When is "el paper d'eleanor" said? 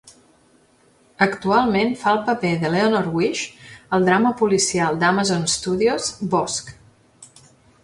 2.17-3.11